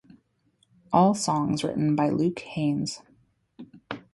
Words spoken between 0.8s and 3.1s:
All songs written by Luke Haines.